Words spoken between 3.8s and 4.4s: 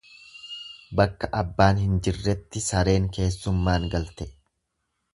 galte.